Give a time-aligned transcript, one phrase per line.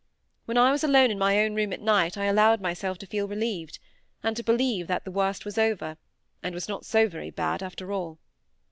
[0.45, 3.27] When I was alone in my own room at night I allowed myself to feel
[3.27, 3.77] relieved;
[4.23, 5.95] and to believe that the worst was over,
[6.41, 8.17] and was not so very bad after all.